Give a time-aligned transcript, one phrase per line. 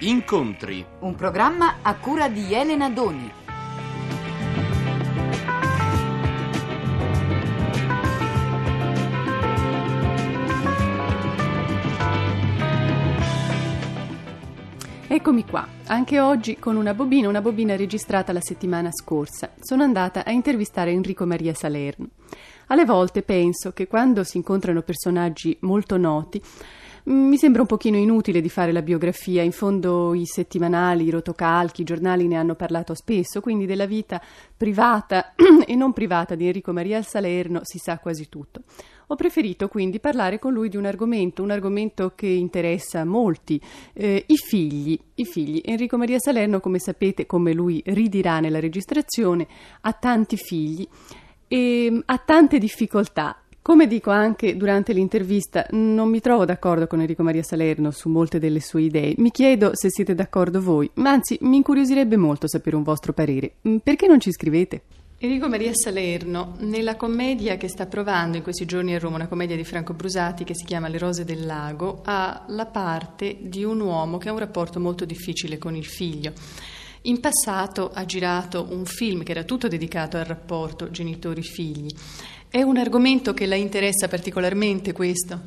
[0.00, 0.84] Incontri.
[1.00, 3.32] Un programma a cura di Elena Doni.
[15.08, 19.52] Eccomi qua, anche oggi con una bobina, una bobina registrata la settimana scorsa.
[19.60, 22.08] Sono andata a intervistare Enrico Maria Salerno.
[22.66, 26.40] Alle volte penso che quando si incontrano personaggi molto noti,
[27.08, 31.80] mi sembra un pochino inutile di fare la biografia, in fondo i settimanali, i rotocalchi,
[31.80, 34.20] i giornali ne hanno parlato spesso, quindi della vita
[34.54, 35.34] privata
[35.66, 38.62] e non privata di Enrico Maria Salerno si sa quasi tutto.
[39.06, 43.58] Ho preferito quindi parlare con lui di un argomento, un argomento che interessa molti,
[43.94, 44.98] eh, i figli.
[45.14, 45.62] I figli.
[45.64, 49.46] Enrico Maria Salerno, come sapete, come lui ridirà nella registrazione,
[49.80, 50.86] ha tanti figli
[51.48, 53.40] e mm, ha tante difficoltà.
[53.68, 58.38] Come dico anche durante l'intervista, non mi trovo d'accordo con Enrico Maria Salerno su molte
[58.38, 59.12] delle sue idee.
[59.18, 63.56] Mi chiedo se siete d'accordo voi, ma anzi mi incuriosirebbe molto sapere un vostro parere.
[63.68, 64.80] Mm, Perché non ci scrivete?
[65.18, 69.54] Enrico Maria Salerno, nella commedia che sta provando in questi giorni a Roma, una commedia
[69.54, 73.80] di Franco Brusati che si chiama Le rose del lago, ha la parte di un
[73.80, 76.32] uomo che ha un rapporto molto difficile con il figlio.
[77.02, 81.94] In passato ha girato un film che era tutto dedicato al rapporto genitori-figli.
[82.50, 85.38] È un argomento che la interessa particolarmente questo?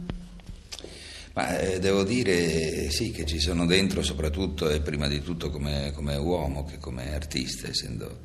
[1.34, 5.94] Ma eh, devo dire sì che ci sono dentro soprattutto e prima di tutto come,
[5.96, 8.20] come uomo che come artista, essendo,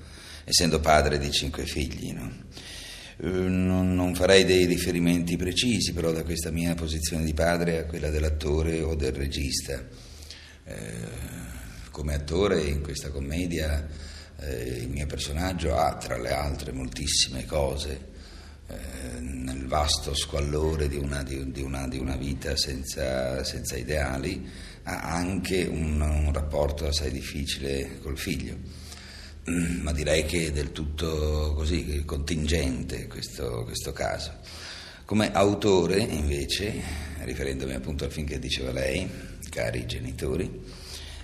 [0.44, 2.12] essendo padre di cinque figli.
[2.12, 2.30] No?
[3.22, 7.86] Eh, non, non, farei dei riferimenti precisi però da questa mia posizione di padre a
[7.86, 9.82] quella dell'attore o del regista.
[10.64, 11.24] Eh,
[11.90, 13.88] come attore in questa commedia
[14.38, 18.12] eh, il mio personaggio ha tra le altre moltissime cose
[18.68, 24.44] eh, nel vasto squallore di una, di, di una, di una vita senza, senza, ideali,
[24.82, 28.56] ha anche un, un, rapporto assai difficile col figlio.
[29.48, 34.32] Mm, ma direi che è del tutto così, contingente questo, questo caso.
[35.04, 36.82] Come autore, invece,
[37.22, 39.08] riferendomi appunto al film che diceva lei,
[39.48, 40.60] cari genitori,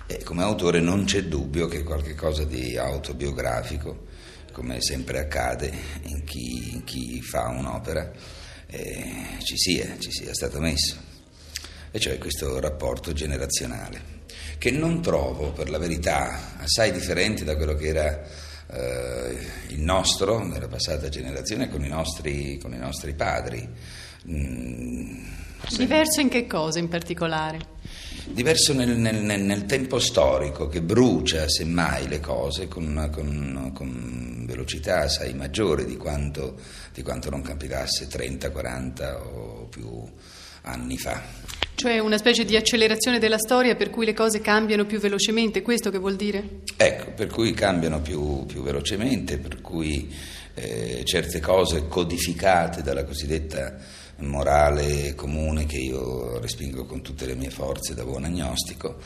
[0.07, 4.11] eh, come autore non c'è dubbio che qualche cosa di autobiografico
[4.53, 5.69] come sempre accade
[6.03, 8.09] in chi, in chi fa un'opera,
[8.67, 10.95] eh, ci, sia, ci sia stato messo.
[11.91, 14.21] E cioè questo rapporto generazionale,
[14.57, 18.23] che non trovo per la verità assai differente da quello che era
[18.71, 19.37] eh,
[19.67, 23.67] il nostro nella passata generazione con i nostri, con i nostri padri.
[24.29, 25.23] Mm,
[25.77, 27.71] Diverso in che cosa in particolare?
[28.25, 35.01] diverso nel, nel, nel, tempo storico che brucia semmai le cose con, con, con velocità
[35.01, 36.55] assai maggiore di quanto,
[36.93, 39.89] di quanto non capitasse 30, 40 o più
[40.61, 41.21] anni fa.
[41.75, 45.89] Cioè una specie di accelerazione della storia per cui le cose cambiano più velocemente, questo
[45.89, 46.61] che vuol dire?
[46.77, 50.13] Ecco, per cui cambiano più, più velocemente, per cui
[50.53, 53.75] eh, certe cose codificate dalla cosiddetta
[54.17, 58.97] morale comune che io respingo con tutte le mie forze da buon agnostico.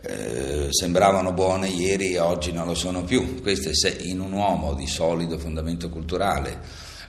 [0.00, 3.40] Eh, sembravano buone ieri e oggi non lo sono più.
[3.40, 6.60] Questo è se in un uomo di solido fondamento culturale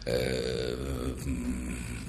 [0.05, 0.75] eh,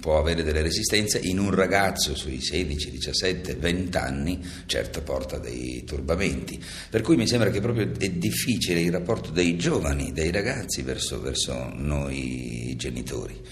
[0.07, 5.83] può avere delle resistenze, in un ragazzo sui 16, 17, 20 anni certo porta dei
[5.85, 6.63] turbamenti.
[6.89, 11.21] Per cui mi sembra che proprio è difficile il rapporto dei giovani, dei ragazzi verso,
[11.21, 13.43] verso noi genitori.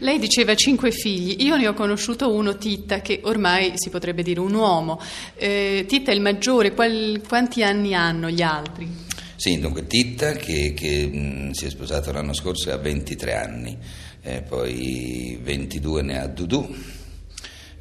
[0.00, 4.38] Lei diceva cinque figli, io ne ho conosciuto uno, Titta, che ormai si potrebbe dire
[4.38, 5.00] un uomo.
[5.34, 8.88] Eh, Titta è il maggiore, Qual, quanti anni hanno gli altri?
[9.34, 13.76] Sì, dunque Titta che, che mh, si è sposato l'anno scorso ha 23 anni,
[14.22, 16.76] eh, poi 22 ne ha Dudu,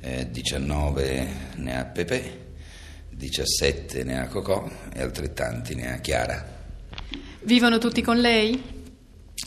[0.01, 2.45] eh, 19 ne ha Pepe,
[3.11, 6.65] 17 ne ha Cocò e altrettanti ne ha Chiara.
[7.41, 8.75] Vivono tutti con lei?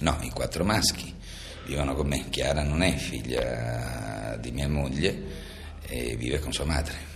[0.03, 1.19] No, i quattro maschi
[1.71, 2.27] vivono con me.
[2.31, 5.23] Chiara non è figlia di mia moglie
[5.87, 7.09] e vive con sua madre.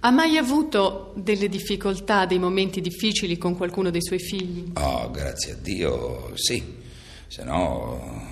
[0.00, 4.70] Ha mai avuto delle difficoltà, dei momenti difficili con qualcuno dei suoi figli?
[4.74, 6.84] Oh, grazie a Dio, sì.
[7.26, 8.24] Se no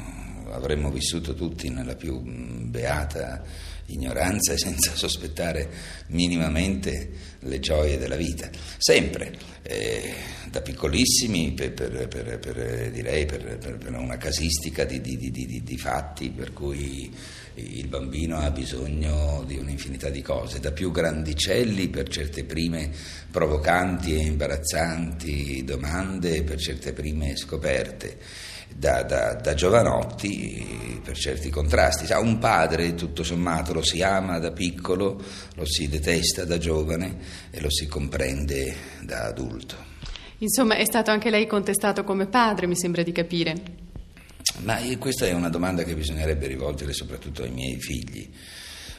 [0.52, 3.42] avremmo vissuto tutti nella più beata
[3.86, 5.68] ignoranza e senza sospettare
[6.08, 7.10] minimamente
[7.40, 8.48] le gioie della vita.
[8.78, 10.14] Sempre, eh,
[10.50, 16.30] da piccolissimi, per, per, per, per direi per, una casistica di, di, di, di fatti
[16.30, 17.12] per cui
[17.54, 22.90] il bambino ha bisogno di un'infinità di cose, da più grandicelli per certe prime
[23.30, 28.18] provocanti e imbarazzanti domande, per certe prime scoperte
[28.76, 32.06] da, da, da, giovanotti per certi contrasti.
[32.06, 35.22] Sa, un padre, tutto sommato, lo si ama da piccolo,
[35.54, 37.16] lo si detesta da giovane
[37.50, 39.92] e lo si comprende da adulto.
[40.38, 43.54] Insomma, è stato anche lei contestato come padre, mi sembra di capire.
[44.62, 48.30] Ma questa è una domanda che bisognerebbe rivolgere soprattutto ai miei figli.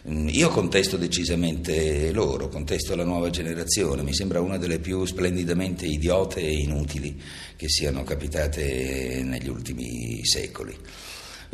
[0.08, 5.88] Mm, io contesto decisamente loro, contesto la nuova generazione, mi sembra una delle più splendidamente
[5.88, 7.20] idiote e inutili
[7.56, 10.78] che siano capitate negli ultimi secoli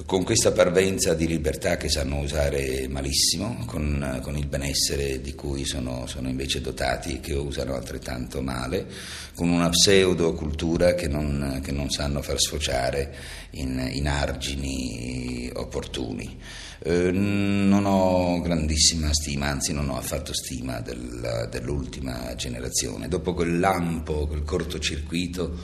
[0.05, 5.65] con questa parvenza di libertà che sanno usare malissimo, con, con il benessere di cui
[5.65, 8.87] sono, sono, invece dotati, che usano altrettanto male,
[9.35, 13.13] con una pseudo-cultura che non, che non sanno far sfociare
[13.51, 16.39] in, in argini opportuni.
[16.83, 23.07] Eh, non ho grandissima stima, anzi non ho affatto stima del, dell'ultima generazione.
[23.07, 25.55] Dopo quel lampo, quel cortocircuito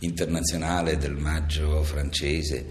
[0.00, 2.66] internazionale del maggio francese,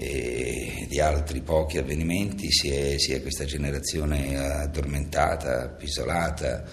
[0.00, 6.64] e di altri pochi avvenimenti si è, si è questa generazione addormentata, appisolata.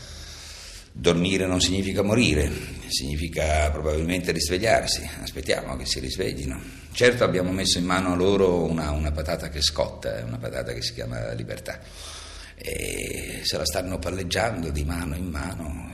[0.98, 2.50] Dormire non significa morire,
[2.88, 5.08] significa probabilmente risvegliarsi.
[5.22, 6.58] Aspettiamo che si risveglino.
[6.94, 10.82] Certo abbiamo messo in mano a loro una, una patata che scotta, una patata che
[10.82, 11.82] si chiama libertà.
[12.56, 15.92] E se la stanno palleggiando di mano in mano.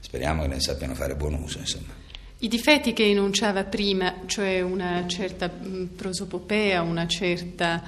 [0.00, 1.92] speriamo che ne sappiano fare buon uso, insomma.
[2.38, 7.82] I difetti che enunciava prima, cioè una certa prosopopea, una certa,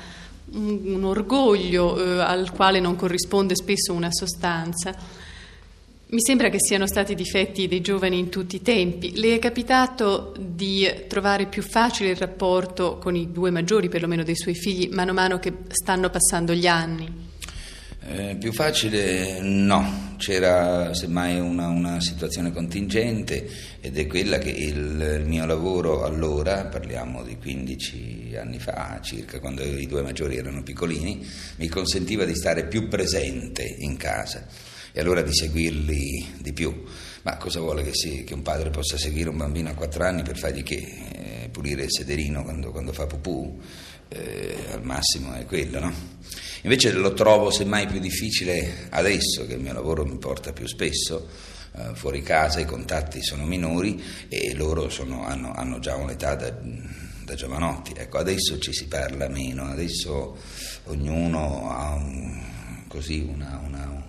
[0.50, 5.17] un, un orgoglio eh, al quale non corrisponde spesso una sostanza,
[6.10, 9.20] mi sembra che siano stati difetti dei giovani in tutti i tempi.
[9.20, 14.36] Le è capitato di trovare più facile il rapporto con i due maggiori, perlomeno dei
[14.36, 17.26] suoi figli, mano a mano che stanno passando gli anni?
[18.10, 23.46] Eh, più facile no, c'era semmai una, una, situazione contingente
[23.78, 29.62] ed è quella che il, mio lavoro allora, parliamo di 15 anni fa circa, quando
[29.62, 31.22] i due maggiori erano piccolini,
[31.56, 34.46] mi consentiva di stare più presente in casa
[34.92, 36.84] e allora di seguirli di più.
[37.22, 40.22] Ma cosa vuole che, si, che un padre possa seguire un bambino a 4 anni
[40.22, 40.76] per fargli che?
[41.12, 43.60] Eh, pulire il sederino quando, quando fa pupù?
[44.08, 45.92] Eh, al massimo è quello, no?
[46.62, 51.28] Invece lo trovo semmai più difficile adesso che il mio lavoro mi porta più spesso
[51.78, 56.50] eh, fuori casa, i contatti sono minori e loro sono, hanno, hanno, già un'età da,
[57.24, 57.92] da, giovanotti.
[57.96, 60.36] Ecco, adesso ci si parla meno, adesso
[60.84, 62.42] ognuno ha un,
[62.88, 64.02] così una, una,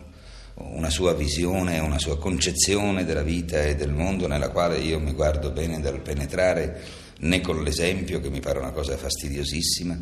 [0.59, 5.13] una sua visione, una sua concezione della vita e del mondo nella quale io mi
[5.13, 6.81] guardo bene dal penetrare
[7.19, 9.97] né con l'esempio che mi pare una cosa fastidiosissima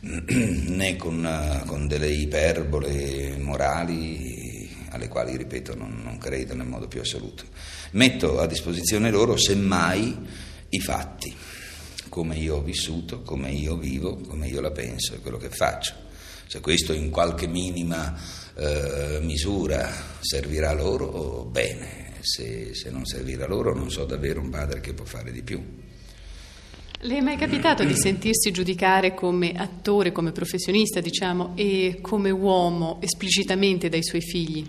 [0.00, 4.54] né con, eh, con delle iperbole morali
[4.90, 7.44] alle quali, ripeto, non, non, credo nel modo più assoluto.
[7.92, 10.16] Metto a disposizione loro, semmai,
[10.68, 11.34] i fatti,
[12.08, 15.94] come io ho vissuto, come io vivo, come io la penso e quello che faccio.
[16.46, 18.16] Se questo in qualche minima
[18.56, 19.90] eh, misura
[20.20, 25.04] servirà loro, bene, se, se non servirà loro non so davvero un padre che può
[25.04, 25.62] fare di più.
[27.00, 32.98] Le è mai capitato di sentirsi giudicare come attore, come professionista, diciamo, e come uomo
[33.02, 34.64] esplicitamente dai suoi figli?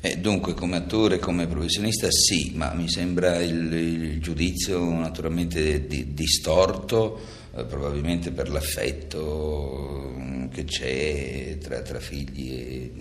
[0.00, 6.14] Eh, dunque, come attore, come professionista sì, ma mi sembra il, il giudizio naturalmente di,
[6.14, 7.18] distorto,
[7.64, 10.14] probabilmente per l'affetto
[10.52, 12.92] che c'è tra, tra figli e,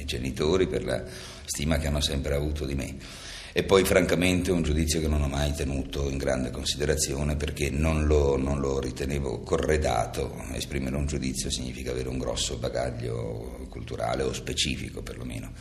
[0.00, 1.02] e genitori, per la
[1.44, 2.96] stima che hanno sempre avuto di me.
[3.52, 8.04] E poi francamente un giudizio che non ho mai tenuto in grande considerazione perché non
[8.04, 14.34] lo, non lo ritenevo corredato, esprimere un giudizio significa avere un grosso bagaglio culturale o
[14.34, 15.52] specifico perlomeno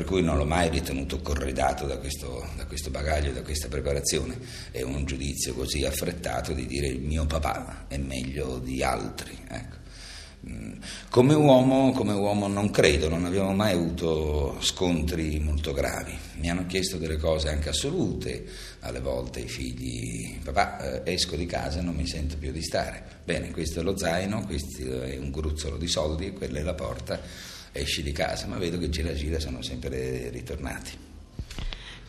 [0.00, 4.38] per cui non l'ho mai ritenuto corredato da questo, da questo, bagaglio, da questa preparazione.
[4.70, 9.36] È un giudizio così affrettato di dire il mio papà è meglio di altri.
[9.46, 9.76] Ecco.
[11.10, 16.16] Come uomo, come uomo non credo, non abbiamo mai avuto scontri molto gravi.
[16.36, 18.46] Mi hanno chiesto delle cose anche assolute,
[18.80, 22.62] alle volte i figli, papà eh, esco di casa e non mi sento più di
[22.62, 23.04] stare.
[23.22, 27.20] Bene, questo è lo zaino, questo è un gruzzolo di soldi quella è la porta,
[27.72, 31.08] esci di casa, ma vedo che gira gira sono sempre ritornati.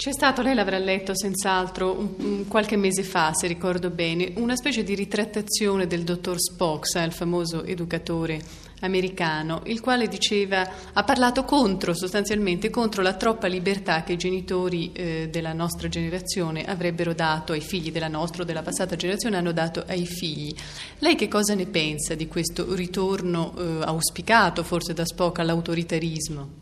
[0.02, 4.84] C'è stato, lei l'avrà letto senz'altro un, qualche mese fa, se ricordo bene, una specie
[4.84, 8.42] di ritrattazione del dottor Spock, il famoso educatore
[8.82, 14.92] americano, il quale diceva, ha parlato contro, sostanzialmente contro la troppa libertà che i genitori
[14.94, 19.52] eh, della nostra generazione avrebbero dato ai figli della nostra o della passata generazione hanno
[19.52, 20.54] dato ai figli.
[21.00, 26.60] Lei che cosa ne pensa di questo ritorno eh, auspicato forse da Spock all'autoritarismo?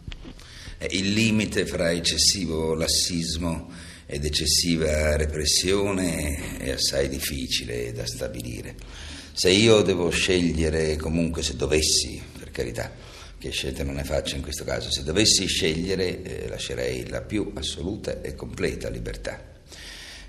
[0.91, 3.69] il limite fra eccessivo lassismo
[4.05, 8.75] ed eccessiva repressione è assai difficile da stabilire.
[9.39, 12.91] Se io devo scegliere, comunque se dovessi, per carità,
[13.37, 17.49] che scelte non ne faccio in questo caso, se dovessi scegliere eh, lascerei la più
[17.53, 19.41] assoluta e completa libertà.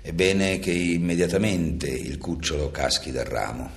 [0.01, 3.69] È bene che immediatamente il cucciolo caschi dal ramo.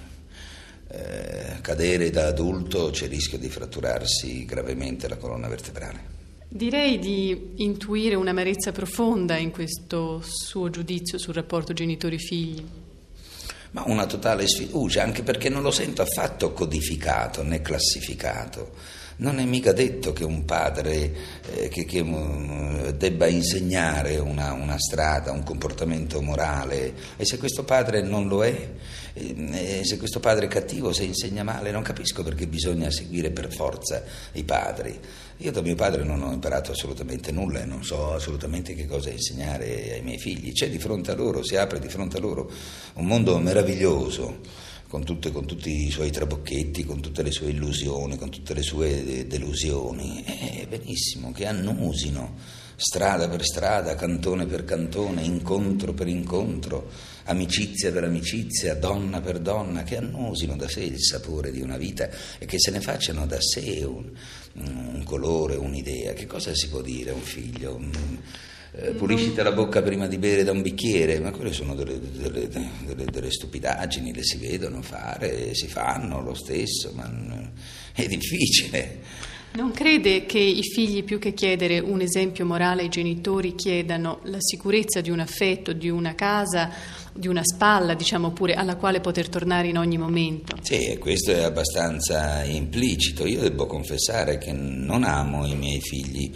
[0.89, 6.13] Eh, cadere da adulto c'è il rischio di fratturarsi gravemente la colonna vertebrale.
[6.47, 12.83] Direi di intuire un'amarezza profonda in questo suo giudizio sul rapporto genitori-figli.
[13.75, 18.73] Ma una totale sfiducia, anche perché non lo sento affatto codificato né classificato.
[19.17, 21.15] Non è mica detto che un padre
[21.53, 27.63] eh, che, che, um, debba insegnare una, una, strada, un comportamento morale e se questo
[27.63, 28.71] padre non lo è,
[29.13, 33.53] eh, se questo padre è cattivo, se insegna male, non capisco perché bisogna seguire per
[33.53, 34.03] forza
[34.33, 34.99] i padri.
[35.39, 39.11] Io da mio padre non ho imparato assolutamente nulla e non so assolutamente che cosa
[39.11, 40.53] insegnare ai miei figli.
[40.53, 42.51] C'è di fronte a loro, si apre di fronte a loro
[42.95, 44.41] un mondo meraviglioso
[44.95, 48.63] con, tutte, con, tutti i suoi trabocchetti, con tutte le sue illusioni, con tutte le
[48.63, 50.23] sue delusioni.
[50.25, 52.37] Eh, benissimo, che annusino,
[52.77, 56.89] strada per strada, cantone per cantone, incontro per incontro,
[57.25, 62.09] amicizia per amicizia, donna per donna, che annusino da sé il sapore di una vita
[62.39, 64.13] e che se ne facciano da sé un,
[64.53, 66.13] un colore, un'idea.
[66.13, 67.81] Che cosa si può dire a un figlio?
[68.77, 72.49] Eh, puliscite la bocca prima di bere da un bicchiere, ma quelle sono delle, delle,
[72.49, 77.09] delle, delle stupidaggini, le si vedono fare, si fanno lo stesso, ma
[77.93, 79.33] è difficile.
[79.53, 84.39] Non crede che i figli, più che chiedere un esempio morale ai genitori, chiedano la
[84.41, 86.73] sicurezza di un affetto, di una casa,
[87.13, 90.57] di una spalla, diciamo pure, alla quale poter tornare in ogni momento?
[90.61, 93.25] Sì, questo è abbastanza implicito.
[93.25, 96.33] Io devo confessare che non amo i miei figli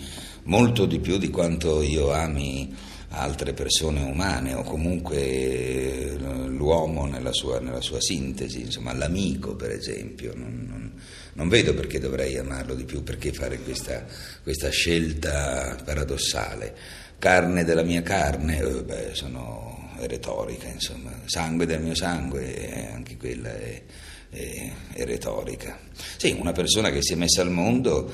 [0.48, 2.74] molto di più di quanto io ami
[3.10, 9.70] altre persone umane o comunque eh, l'uomo nella sua, nella sua sintesi, insomma l'amico per
[9.70, 10.32] esempio.
[10.34, 10.92] Non, non,
[11.34, 14.04] non, vedo perché dovrei amarlo di più, perché fare questa,
[14.42, 16.76] questa scelta paradossale.
[17.18, 23.16] Carne della mia carne, eh, beh, sono, retorica, insomma, sangue del mio sangue, eh, anche
[23.16, 23.82] quella è,
[24.30, 25.78] è, è retorica.
[26.16, 28.10] Sì, una persona che si è messa al mondo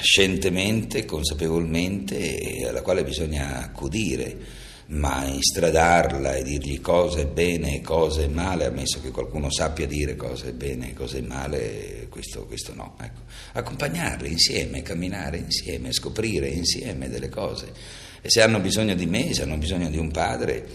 [0.00, 8.22] scientemente, consapevolmente alla quale bisogna accudire, ma istradarla e dirgli cosa è bene e cosa
[8.22, 12.46] è male, ammesso che qualcuno sappia dire cosa è bene e cosa è male, questo,
[12.46, 12.96] questo no.
[13.00, 13.20] Ecco.
[13.52, 17.72] Accompagnarli insieme, camminare insieme, scoprire insieme delle cose.
[18.20, 20.68] E se hanno bisogno di me, se hanno bisogno di un padre,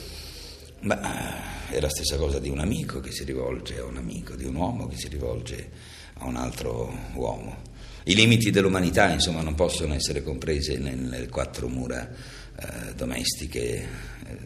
[0.82, 4.46] ma è la stessa cosa di un amico che si rivolge a un amico, di
[4.46, 5.70] un uomo che si rivolge
[6.16, 7.70] a un altro uomo.
[8.06, 13.88] I limiti dell'umanità, insomma, non possono essere compresi nelle quattro mura eh, domestiche
[14.26, 14.38] eh,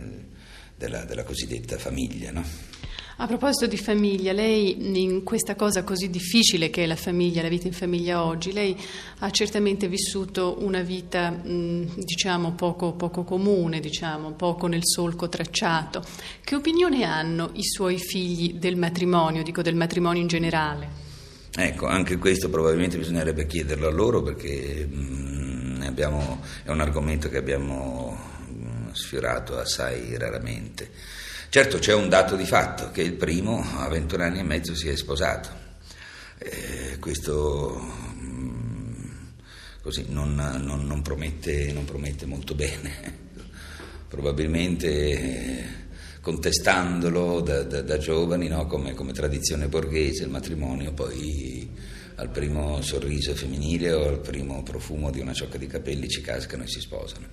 [0.75, 2.43] della, della, cosiddetta famiglia, no?
[3.17, 7.47] A proposito di famiglia, lei in questa cosa così difficile che è la famiglia, la
[7.47, 8.75] vita in famiglia oggi, lei
[9.19, 16.03] ha certamente vissuto una vita diciamo poco, poco comune, diciamo, poco nel solco tracciato.
[16.43, 21.04] Che opinione hanno i suoi figli del matrimonio, dico del matrimonio in generale?
[21.57, 27.29] Ecco, anche questo probabilmente bisognerebbe chiederlo a loro perché mh, mm, abbiamo, è un argomento
[27.29, 30.89] che abbiamo mh, mm, sfiorato assai raramente.
[31.47, 34.89] Certo c'è un dato di fatto, che il primo a 21 anni e mezzo si
[34.89, 35.63] è sposato.
[36.39, 39.03] Eh, questo mh, mm,
[39.81, 43.24] così non, non, non, promette, non, promette, molto bene.
[44.09, 44.88] Probabilmente...
[44.89, 45.85] Eh,
[46.25, 48.65] contestandolo da, da, da giovani no?
[48.65, 51.70] come, come, tradizione borghese, il matrimonio poi
[52.15, 56.63] al primo sorriso femminile o al primo profumo di una ciocca di capelli ci cascano
[56.63, 57.27] e si sposano.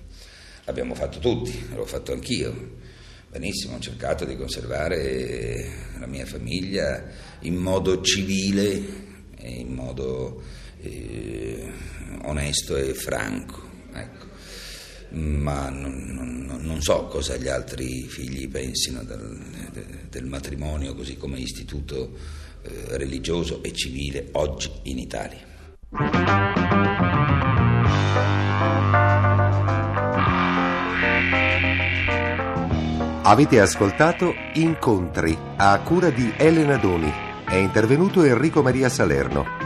[0.65, 2.75] L'abbiamo fatto tutti, l'ho fatto anch'io.
[3.31, 7.03] Benissimo, ho cercato di conservare la mia famiglia
[7.39, 9.01] in modo civile
[9.39, 10.39] in modo
[10.81, 11.67] eh,
[12.25, 13.59] onesto e franco.
[13.91, 14.32] Ecco
[15.13, 19.39] ma non, non, non, so cosa gli altri figli pensino del,
[20.09, 22.17] del matrimonio così come istituto
[22.63, 25.51] eh, religioso e civile oggi in Italia.
[33.25, 37.11] Avete ascoltato Incontri a cura di Elena Doni.
[37.45, 39.62] È intervenuto Enrico Maria Salerno.